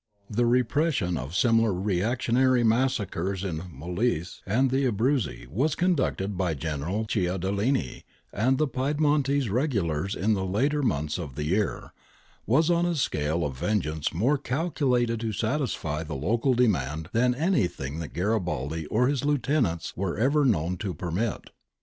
The 0.31 0.47
repression 0.47 1.15
of 1.15 1.35
similar 1.35 1.71
reactionary 1.71 2.63
massacres 2.63 3.43
in 3.43 3.59
Molise 3.69 4.41
and 4.47 4.71
the 4.71 4.87
1 4.87 4.87
88 4.87 4.87
GARIBALDI 4.87 4.87
AND 4.87 4.87
THE 4.87 4.87
MAKING 4.87 4.87
OF 4.87 4.95
ITALY 4.95 5.41
Abruzzi, 5.45 5.63
as 5.63 5.75
conducted 5.75 6.37
by 6.39 6.53
General 6.55 7.05
Cialdini 7.05 8.03
and 8.33 8.57
the 8.57 8.67
Piedmontese 8.67 9.49
regulars 9.49 10.15
in 10.15 10.33
the 10.33 10.43
later 10.43 10.81
months 10.81 11.19
of 11.19 11.35
the 11.35 11.43
year, 11.43 11.93
was 12.47 12.71
on 12.71 12.87
a 12.87 12.95
scale 12.95 13.45
of 13.45 13.55
vengeance 13.59 14.11
more 14.11 14.39
calculated 14.39 15.19
to 15.19 15.31
satisfy 15.31 16.01
the 16.01 16.15
local 16.15 16.55
demand 16.55 17.09
than 17.13 17.35
anything 17.35 17.99
that 17.99 18.13
Garibaldi 18.15 18.87
or 18.87 19.07
his 19.07 19.23
lieutenants 19.23 19.95
were 19.95 20.17
ever 20.17 20.43
known 20.43 20.77
to 20.77 20.95
permit. 20.95 21.51